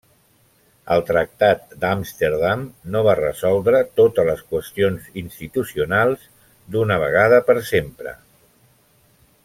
[0.93, 2.63] El Tractat d'Amsterdam
[2.95, 6.25] no va resoldre totes les qüestions institucionals
[6.77, 8.17] d'una vegada per sempre.